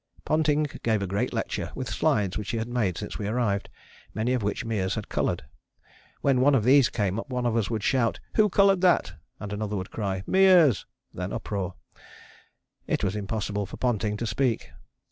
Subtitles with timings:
[0.25, 3.69] Ponting gave a great lecture with slides which he had made since we arrived,
[4.15, 5.43] many of which Meares had coloured.
[6.21, 9.53] When one of these came up one of us would shout, "Who coloured that," and
[9.53, 11.75] another would cry, "Meares," then uproar.
[12.87, 14.71] It was impossible for Ponting to speak.